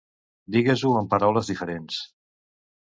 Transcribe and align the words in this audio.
Digues-ho 0.55 0.93
amb 1.03 1.13
paraules 1.13 1.53
diferents. 1.55 2.03